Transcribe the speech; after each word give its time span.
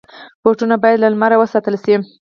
بوټونه 0.43 0.75
باید 0.83 0.97
له 1.01 1.07
لمره 1.13 1.35
وساتل 1.39 1.75
شي. 1.83 1.95